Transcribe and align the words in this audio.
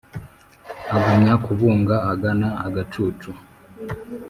Agumya 0.95 1.33
kubunga 1.45 1.95
agana 2.11 2.47
agacucu 2.65 3.31